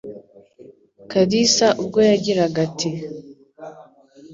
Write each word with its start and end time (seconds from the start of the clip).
Kalisa 1.11 1.67
ubwo 1.81 1.99
yagiraga 2.09 2.57
ati 2.67 2.89